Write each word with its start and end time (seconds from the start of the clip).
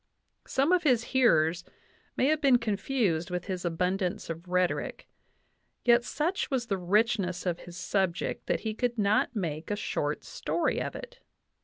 Some 0.47 0.71
of 0.71 0.81
his 0.81 1.03
hearers 1.13 1.63
may 2.17 2.25
have 2.25 2.41
been 2.41 2.57
confused 2.57 3.29
with 3.29 3.45
his 3.45 3.63
abundance 3.63 4.31
of 4.31 4.47
rhetoric; 4.47 5.07
yet 5.85 6.03
such 6.03 6.49
was 6.49 6.65
the 6.65 6.77
richness 6.79 7.45
of 7.45 7.59
his 7.59 7.77
subject 7.77 8.47
that 8.47 8.61
he 8.61 8.73
could 8.73 8.97
not 8.97 9.35
make 9.35 9.69
a 9.69 9.75
short 9.75 10.23
story 10.23 10.81
of 10.81 10.95
it. 10.95 11.19